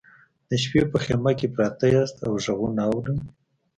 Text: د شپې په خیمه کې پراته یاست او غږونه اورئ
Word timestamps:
د 0.49 0.51
شپې 0.63 0.81
په 0.91 0.97
خیمه 1.03 1.31
کې 1.39 1.47
پراته 1.55 1.85
یاست 1.95 2.17
او 2.27 2.33
غږونه 2.45 2.83
اورئ 2.91 3.17